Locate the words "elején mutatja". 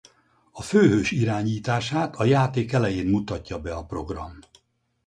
2.71-3.59